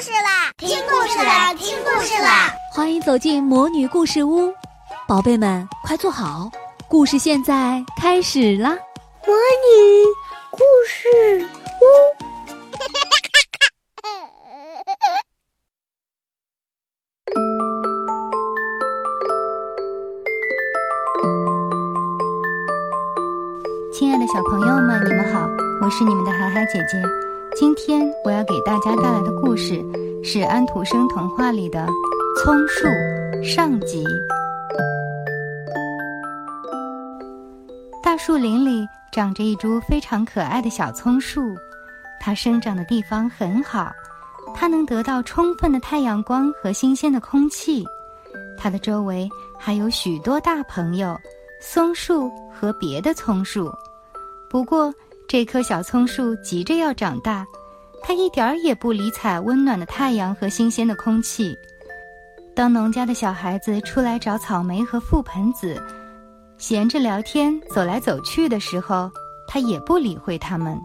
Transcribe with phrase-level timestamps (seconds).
[0.00, 0.52] 事啦！
[0.58, 1.54] 听故事啦！
[1.54, 2.52] 听故事啦！
[2.74, 4.52] 欢迎走进魔女故事屋，
[5.08, 6.50] 宝贝们快坐好，
[6.86, 8.76] 故事现在开始啦！
[9.26, 10.04] 魔女
[10.50, 11.48] 故事
[11.80, 11.84] 屋，
[23.92, 25.48] 亲爱的小朋友们，你们好，
[25.82, 27.25] 我是你们的涵涵姐姐。
[27.58, 29.82] 今天我要给大家带来的故事
[30.22, 31.86] 是安徒生童话里的
[32.44, 32.86] 《葱树》
[33.42, 34.04] 上集。
[38.02, 41.56] 大树林里长着一株非常可爱的小葱树，
[42.20, 43.90] 它生长的地方很好，
[44.54, 47.82] 它能得到充分的太阳光和新鲜的空气。
[48.58, 49.26] 它的周围
[49.58, 51.18] 还有许多大朋友，
[51.62, 53.72] 松树和别的葱树。
[54.50, 54.92] 不过，
[55.28, 57.44] 这棵小葱树急着要长大，
[58.02, 61.56] 它一点儿也不理睬温暖的太阳和新鲜的空气。
[62.54, 65.82] 当农家的小孩子出来找草莓和覆盆子，
[66.58, 69.10] 闲着聊天、走来走去的时候，
[69.48, 70.80] 它也不理会他们。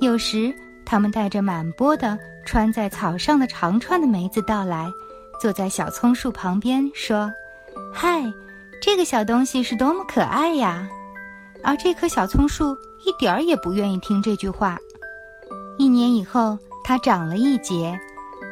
[0.00, 0.52] 有时，
[0.84, 4.90] 他们带着满钵的穿在草上的长串的梅子到来，
[5.40, 7.32] 坐在小葱树旁边说
[7.94, 8.20] ：“嗨，
[8.82, 10.88] 这个小东西是多么可爱呀！”
[11.62, 14.78] 而这棵小葱树一点儿也不愿意听这句话。
[15.78, 17.94] 一年以后，它长了一节；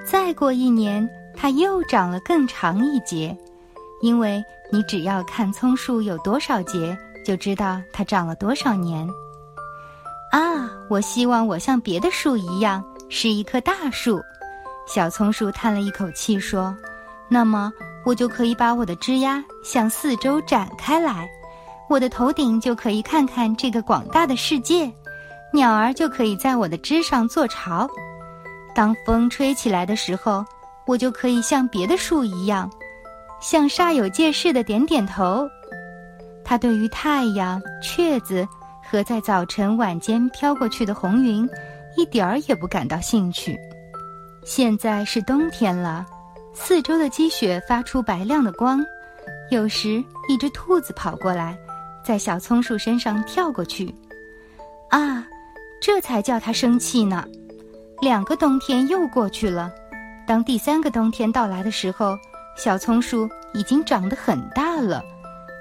[0.07, 3.37] 再过一年，它又长了更长一节。
[4.01, 9.09] 因为你只要看葱树有多少节，就知道它长了多少年。
[10.31, 14.21] 啊，我希望我像别的树一样是一棵大树。
[14.87, 16.75] 小葱树叹了一口气说
[17.29, 17.73] ：“那么，
[18.05, 21.29] 我就可以把我的枝丫向四周展开来。”
[21.89, 24.91] 我的头顶就可以看看这个广大的世界，
[25.53, 27.89] 鸟儿就可以在我的枝上做巢。
[28.75, 30.45] 当风吹起来的时候，
[30.87, 32.71] 我就可以像别的树一样，
[33.41, 35.49] 向煞有介事的点点头。
[36.45, 38.47] 他对于太阳、雀子
[38.89, 41.49] 和在早晨、晚间飘过去的红云，
[41.97, 43.59] 一点儿也不感到兴趣。
[44.45, 46.07] 现在是冬天了，
[46.55, 48.85] 四周的积雪发出白亮的光，
[49.51, 51.59] 有时一只兔子跑过来。
[52.09, 53.95] 在小松树身上跳过去，
[54.89, 55.27] 啊，
[55.79, 57.23] 这才叫他生气呢。
[58.01, 59.71] 两个冬天又过去了，
[60.27, 62.17] 当第三个冬天到来的时候，
[62.57, 65.05] 小松树已经长得很大了，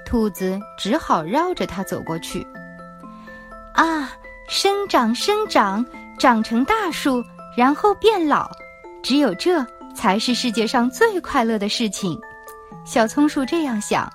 [0.06, 2.46] 兔子只好绕着它走过去。
[3.74, 4.10] 啊，
[4.48, 5.84] 生长，生长，
[6.18, 7.22] 长成大树，
[7.58, 8.50] 然后变老，
[9.02, 9.62] 只有这
[9.94, 12.18] 才是世界上最快乐的事情。
[12.86, 14.10] 小松树这样想，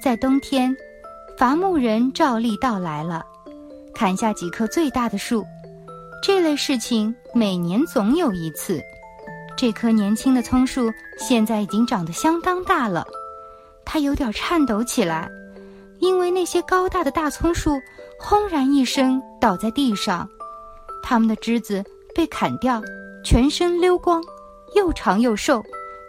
[0.00, 0.72] 在冬天。
[1.42, 3.26] 伐木人照例到来了，
[3.92, 5.44] 砍下几棵最大的树。
[6.22, 8.80] 这类事情每年总有一次。
[9.56, 10.88] 这棵年轻的葱树
[11.18, 13.04] 现在已经长得相当大了，
[13.84, 15.28] 它有点颤抖起来，
[15.98, 17.72] 因为那些高大的大葱树
[18.20, 20.28] 轰然一声倒在地上，
[21.02, 21.82] 它们的枝子
[22.14, 22.80] 被砍掉，
[23.24, 24.22] 全身溜光，
[24.76, 25.60] 又长又瘦，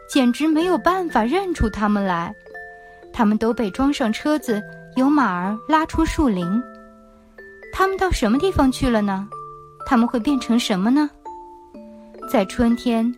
[0.07, 2.31] 简直没有办法认出它们来。
[3.11, 4.61] 它们都被装上车子。
[4.95, 6.45] 由马儿拉出树林，
[7.73, 9.27] 它们到什么地方去了呢？
[9.85, 11.09] 它们会变成什么呢？
[12.29, 13.13] 在春天，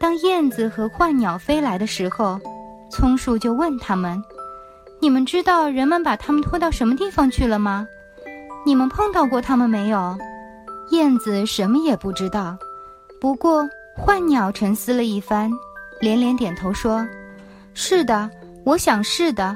[0.00, 2.40] 当燕子和鹳鸟飞来的时候，
[2.90, 4.20] 葱树就问他们
[5.00, 7.86] ：“你们知道人们把它们拖到什么地方去了吗？
[8.64, 10.16] 你们碰到过它们没有？”
[10.92, 12.56] 燕子什么也不知道，
[13.20, 13.62] 不过
[14.02, 15.50] 鹳鸟沉思了一番，
[16.00, 17.06] 连连点头说
[17.74, 18.30] ：“是的，
[18.64, 19.54] 我想是的。”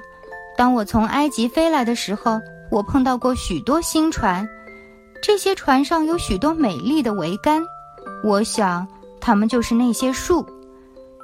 [0.62, 2.40] 当我从埃及飞来的时候，
[2.70, 4.48] 我碰到过许多新船，
[5.20, 7.60] 这些船上有许多美丽的桅杆。
[8.22, 8.86] 我想，
[9.20, 10.46] 它们就是那些树，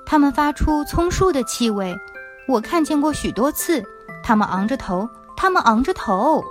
[0.05, 1.97] 它们发出葱树的气味。
[2.49, 3.81] 我看见过许多次，
[4.25, 6.43] 它们昂着头，它们昂着头。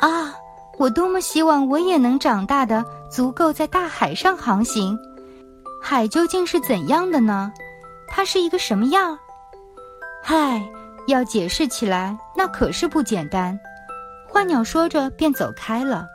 [0.00, 0.34] 啊，
[0.78, 4.98] 我多么希望我也能长大的足够在大海上航行。
[5.82, 7.52] 海究竟是怎样的呢？
[8.08, 9.18] 它是一个什么样？
[10.22, 10.66] 嗨。
[11.06, 13.58] 要解释起来，那可是不简单。
[14.32, 16.06] 鹳鸟说着便走开了。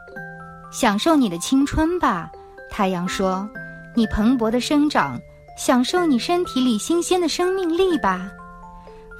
[0.71, 2.29] 享受你的青春吧，
[2.69, 3.49] 太阳说。
[3.93, 5.19] 你蓬勃的生长，
[5.57, 8.31] 享受你身体里新鲜的生命力吧。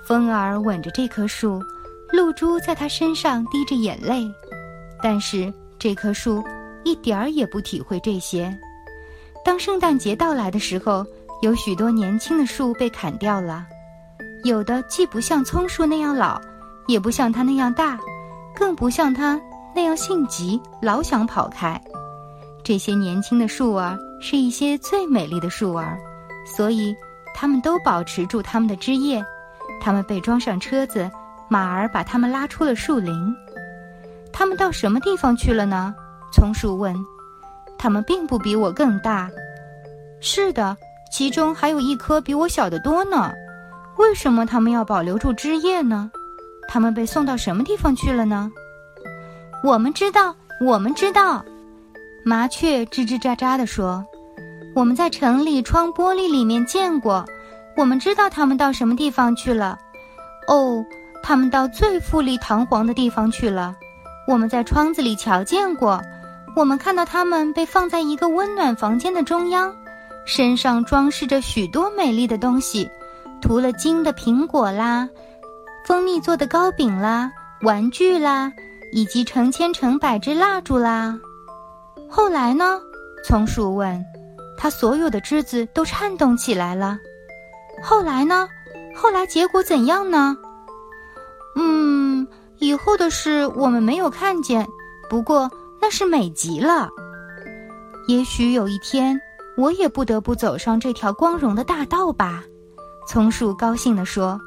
[0.08, 1.62] 风儿吻着这棵树，
[2.12, 4.26] 露珠在它身上滴着眼泪。
[5.04, 6.42] 但是这棵树
[6.86, 8.58] 一点儿也不体会这些。
[9.44, 11.06] 当圣诞节到来的时候，
[11.42, 13.66] 有许多年轻的树被砍掉了。
[14.44, 16.42] 有的既不像葱树那样老，
[16.88, 18.00] 也不像它那样大，
[18.56, 19.40] 更不像它
[19.76, 21.80] 那样性急，老想跑开。
[22.64, 25.98] 这些年轻的树儿是一些最美丽的树儿，
[26.46, 26.96] 所以
[27.36, 29.24] 它们都保持住它们的枝叶。
[29.80, 31.10] 它们被装上车子，
[31.48, 33.36] 马儿把它们拉出了树林。
[34.32, 35.94] 它们到什么地方去了呢？
[36.32, 36.96] 松树问。
[37.78, 39.30] 它们并不比我更大。
[40.20, 40.78] 是的，
[41.12, 43.32] 其中还有一棵比我小得多呢。
[44.02, 46.10] 为什么他们要保留住枝叶呢？
[46.68, 48.52] 他们被送到什么地方去了呢？
[49.64, 51.46] 我们知道，我们知道。
[52.26, 54.04] 麻雀吱吱喳喳地说
[54.76, 57.24] ：“我们在城里窗玻璃里面见过，
[57.78, 59.78] 我们知道他们到什么地方去了。
[60.48, 60.84] 哦，
[61.22, 63.76] 他们到最富丽堂皇的地方去了。
[64.28, 66.02] 我们在窗子里瞧见过，
[66.56, 69.72] 我们看到他们被放在一个温暖房间的中央，
[70.26, 72.90] 身上装饰着许多美丽的东西，
[73.42, 75.10] 涂了金的苹果啦，
[75.86, 77.32] 蜂蜜做的糕饼啦，
[77.64, 78.54] 玩具啦，
[78.94, 81.20] 以及成千成百支蜡烛啦。”
[82.10, 82.80] 后来呢？
[83.28, 84.04] 松树问。
[84.58, 87.00] 它所有的枝子都颤动起来了。
[87.82, 88.48] 后来呢？
[88.96, 90.38] 后来结果怎样呢？
[91.56, 92.28] 嗯，
[92.60, 94.68] 以后的事我们没有看见。
[95.10, 95.50] 不过
[95.82, 96.90] 那是美极了。
[98.08, 99.20] 也许有一天，
[99.58, 102.44] 我也不得不走上这条光荣的大道吧。
[103.08, 104.40] 松树高兴地说：“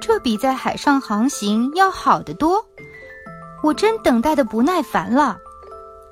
[0.00, 2.64] 这比在海上航行要好得多。
[3.62, 5.38] 我真等待的不耐烦了。”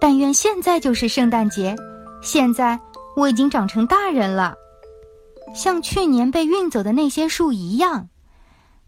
[0.00, 1.74] 但愿现在就是圣诞节。
[2.20, 2.78] 现在
[3.16, 4.54] 我已经长成大人了，
[5.54, 8.08] 像去年被运走的那些树一样。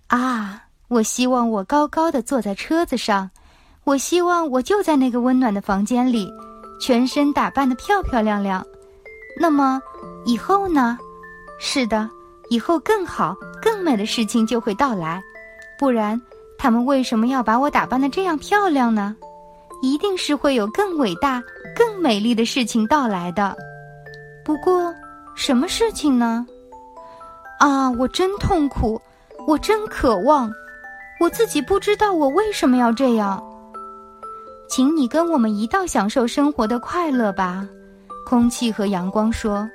[0.09, 0.65] 啊！
[0.89, 3.31] 我希望我高高的坐在车子上，
[3.85, 6.33] 我希望我就在那个温暖的房间里，
[6.81, 8.65] 全身打扮的漂漂亮亮。
[9.39, 9.79] 那么
[10.25, 10.97] 以后呢？
[11.59, 12.09] 是的，
[12.51, 15.23] 以后更好、更美的事情就会到来。
[15.79, 16.21] 不然，
[16.59, 19.17] 他们为什么要把我打扮的这样漂亮呢？
[19.81, 21.43] 一定是会有更伟大、
[21.77, 23.57] 更美丽的事情到来的。
[24.45, 24.93] 不过，
[25.37, 26.45] 什么事情呢？
[27.61, 29.01] 啊，我真痛苦，
[29.47, 30.51] 我真渴望，
[31.21, 33.41] 我自己不知道我为什么要这样。
[34.69, 37.67] 请你跟我们一道享受生活的快乐吧，
[38.27, 39.69] 空气和阳光说。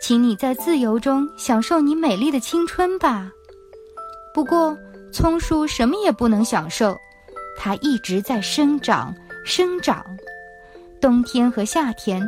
[0.00, 3.30] 请你在自由中享受你美丽的青春吧。
[4.34, 4.76] 不过，
[5.12, 6.96] 葱树什么也不能享受，
[7.58, 9.14] 它一直在生长。
[9.44, 10.04] 生长，
[11.00, 12.20] 冬天和夏天，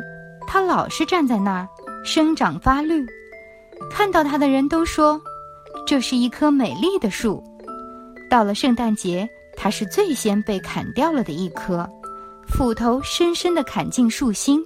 [0.47, 1.67] 它老是站在那儿
[2.01, 3.05] 生长发绿。
[3.91, 5.21] 看到它的人都说，
[5.85, 7.43] 这是一棵美丽的树。
[8.29, 11.85] 到了圣诞节，它是最先被砍掉了的一棵，
[12.47, 14.63] 斧头深深地砍进树心。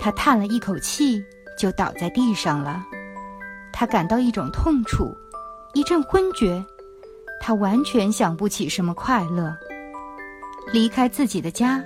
[0.00, 1.22] 他叹了一口气，
[1.58, 2.82] 就倒在地上了。
[3.72, 5.14] 他感到一种痛楚，
[5.74, 6.64] 一阵昏厥。
[7.40, 9.56] 他完全想不起什么快乐。
[10.72, 11.82] 离开自己的家，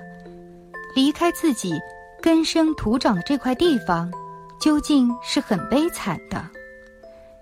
[0.95, 1.75] 离开自己
[2.21, 4.11] 根生土长的这块地方，
[4.59, 6.45] 究竟是很悲惨的。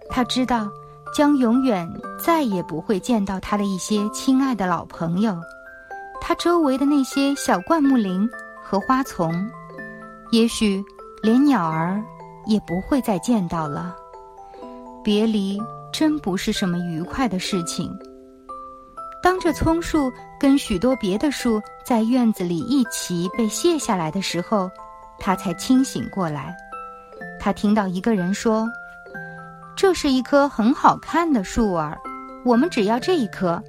[0.09, 0.69] 他知道，
[1.17, 1.89] 将永远
[2.23, 5.39] 再也不会见到他的一些亲爱的老朋友，
[6.21, 8.29] 他周围的那些小灌木林
[8.61, 9.33] 和花丛，
[10.33, 10.85] 也许
[11.23, 12.03] 连鸟儿
[12.51, 13.97] 也不会再见到了。
[15.05, 15.59] 别离
[15.93, 17.97] 真不是什么愉快的事情。
[19.23, 24.69] 当这葱树跟许多别的树在院子里一起被卸下来的时候，
[25.19, 26.55] 他才清醒过来。
[27.39, 28.69] 他听到一个人说
[29.77, 31.99] ：“这是一棵很好看的树儿，
[32.45, 33.63] 我们只要这一棵。”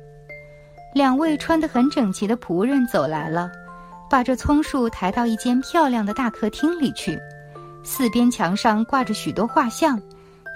[0.95, 3.49] 两位穿得很整齐的仆人走来了，
[4.09, 7.17] 把这葱树抬到一间漂亮的大客厅里去。
[7.83, 9.99] 四边墙上挂着许多画像，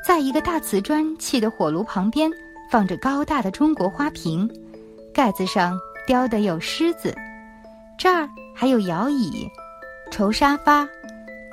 [0.05, 2.31] 在一个大瓷砖砌的火炉旁边
[2.71, 4.49] 放着高大的中国花瓶。
[5.13, 7.15] 盖子上雕的有狮子，
[7.97, 9.49] 这儿还有摇椅、
[10.11, 10.87] 绸沙发，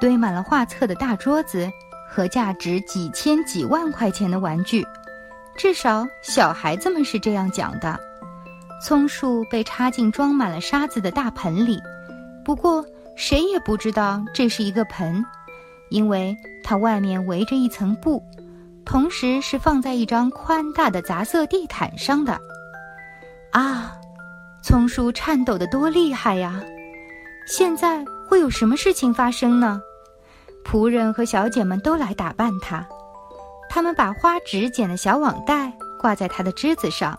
[0.00, 1.70] 堆满了画册的大桌子
[2.08, 4.84] 和价值几千几万块钱的玩具，
[5.56, 7.98] 至少小孩子们是这样讲的。
[8.84, 11.80] 葱树被插进装满了沙子的大盆里，
[12.44, 12.84] 不过
[13.16, 15.24] 谁也不知道这是一个盆，
[15.92, 16.34] 因为
[16.64, 18.22] 它外面围着一层布，
[18.84, 22.40] 同时是放在一张宽大的杂色地毯上的。
[23.50, 23.92] 啊，
[24.62, 26.62] 松树颤抖得多厉害呀！
[27.46, 29.82] 现在会有什么事情发生呢？
[30.64, 32.86] 仆人和小姐们都来打扮它，
[33.68, 37.18] 他们把花纸剪的小网袋挂在它的枝子上，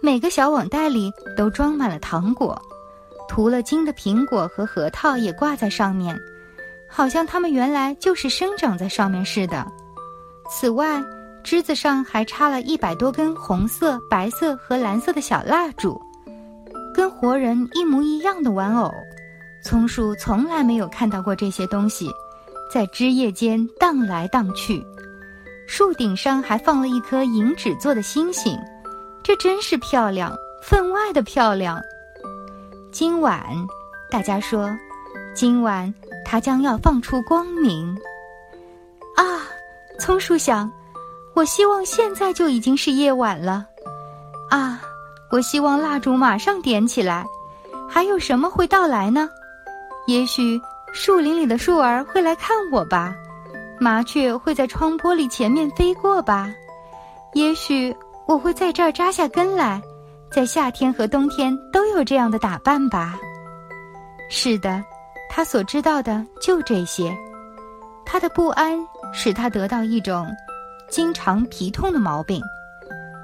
[0.00, 2.60] 每个小网袋里都装满了糖果，
[3.28, 6.16] 涂了金的苹果和核桃也挂在上面，
[6.88, 9.66] 好像它们原来就是生长在上面似的。
[10.50, 11.02] 此外，
[11.44, 16.00] 枝子上还插了一百多根红色、白色和蓝色的小蜡烛，
[16.94, 18.90] 跟活人一模一样的玩偶。
[19.62, 22.10] 松鼠从来没有看到过这些东西，
[22.72, 24.84] 在枝叶间荡来荡去。
[25.66, 28.58] 树顶上还放了一颗银纸做的星星，
[29.22, 31.78] 这真是漂亮，分外的漂亮。
[32.90, 33.44] 今晚，
[34.10, 34.74] 大家说，
[35.34, 35.92] 今晚
[36.30, 37.96] 它将要放出光明。
[39.16, 39.48] 啊，
[39.98, 40.70] 松树想，
[41.34, 43.64] 我希望现在就已经是夜晚了。
[44.50, 44.82] 啊，
[45.30, 47.24] 我希望蜡烛马上点起来。
[47.88, 49.30] 还有什么会到来呢？
[50.06, 50.60] 也许
[50.92, 53.16] 树林里的树儿会来看我吧。
[53.80, 56.52] 麻雀会在窗玻璃前面飞过吧？
[57.32, 59.80] 也许我会在这儿扎下根来，
[60.30, 63.18] 在夏天和冬天都有这样的打扮吧。
[64.28, 64.84] 是的，
[65.28, 67.16] 他所知道的就这些。
[68.04, 68.78] 他的不安
[69.12, 70.26] 使他得到一种
[70.88, 72.42] 经常皮痛的毛病，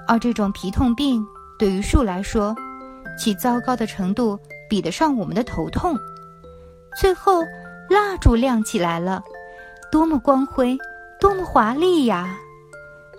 [0.06, 1.24] 而这种皮痛病
[1.58, 2.54] 对于树来说，
[3.18, 5.96] 其糟糕的程度比得上我们的头痛。
[7.00, 7.42] 最后，
[7.88, 9.22] 蜡烛亮起来了。
[9.90, 10.76] 多么光辉，
[11.20, 12.36] 多么华丽呀！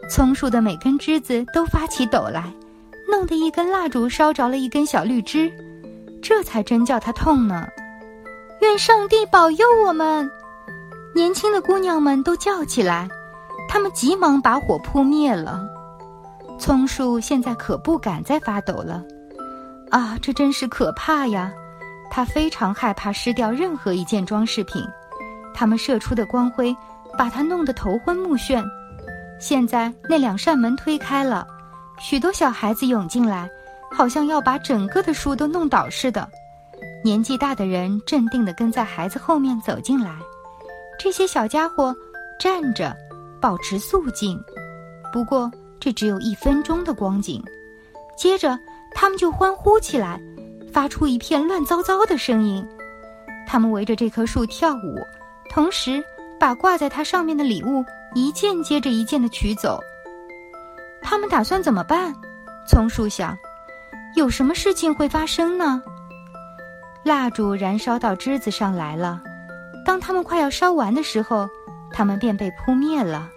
[0.09, 2.53] 松树的每根枝子都发起抖来，
[3.09, 5.51] 弄得一根蜡烛烧着了一根小绿枝，
[6.21, 7.67] 这才真叫它痛呢。
[8.61, 10.29] 愿上帝保佑我们！
[11.13, 13.07] 年轻的姑娘们都叫起来，
[13.67, 15.65] 她们急忙把火扑灭了。
[16.57, 19.03] 松树现在可不敢再发抖了，
[19.91, 21.51] 啊，这真是可怕呀！
[22.09, 24.81] 他非常害怕失掉任何一件装饰品。
[25.53, 26.75] 他们射出的光辉，
[27.17, 28.63] 把他弄得头昏目眩。
[29.37, 31.45] 现在那两扇门推开了，
[31.99, 33.49] 许多小孩子涌进来，
[33.91, 36.29] 好像要把整个的树都弄倒似的。
[37.05, 40.17] 年纪大的人镇定地跟在孩子后面走进来。
[40.97, 41.95] 这些小家伙
[42.39, 42.97] 站着，
[43.39, 44.43] 保持肃静。
[45.13, 47.43] 不过这只有一分钟的光景，
[48.17, 48.59] 接着
[48.91, 50.19] 他们就欢呼起来，
[50.73, 52.67] 发出一片乱糟糟的声音。
[53.45, 54.97] 他们围着这棵树跳舞。
[55.47, 56.03] 同时，
[56.39, 57.85] 把挂在它上面的礼物
[58.15, 59.79] 一件接着一件的取走。
[61.03, 62.11] 他们打算怎么办？
[62.67, 63.37] 松树想，
[64.15, 65.83] 有什么事情会发生呢？
[67.05, 69.21] 蜡烛燃烧到枝子上来了，
[69.85, 71.47] 当它们快要烧完的时候，
[71.91, 73.29] 它们便被扑灭了。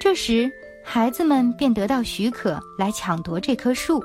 [0.00, 0.48] 这时，
[0.84, 4.00] 孩子们便得到许可来抢夺这棵树。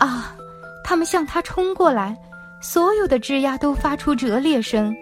[0.00, 0.34] 啊！
[0.82, 2.18] 他们向它冲过来，
[2.60, 4.92] 所有的枝丫都发出折裂声。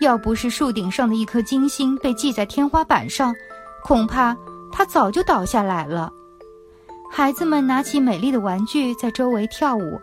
[0.00, 3.32] 要不是树顶上的一颗金星被系在天花板上，
[3.84, 4.36] 恐怕
[4.72, 6.12] 它早就倒下来了。
[7.08, 10.00] 孩子们拿起美丽的玩具在周围跳舞，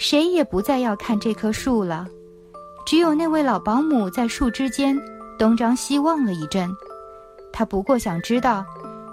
[0.00, 2.08] 谁也不再要看这棵树了。
[2.86, 4.98] 只有那位老保姆在树枝间
[5.38, 6.70] 东张西望了一阵，
[7.52, 8.64] 他不过想知道，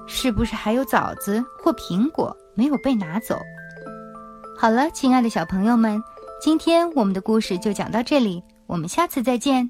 [0.08, 3.38] 是不是还有枣子或苹果没有被拿走。
[4.58, 6.02] 好了，亲爱的小朋友们，
[6.42, 9.70] 今天我们的故事就讲到这里，我们下次再见。